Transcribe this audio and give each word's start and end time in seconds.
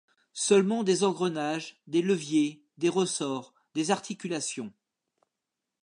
Seulement 0.33 0.81
des 0.83 1.03
engrenages, 1.03 1.75
des 1.85 2.01
leviers, 2.01 2.65
des 2.79 2.89
ressorts, 2.89 3.53
des 3.75 3.91
articulations. 3.91 4.73